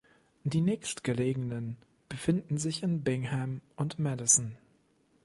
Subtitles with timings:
[0.43, 1.77] Die nächstgelegenen
[2.09, 4.57] befinden sich in Bingham und Madison.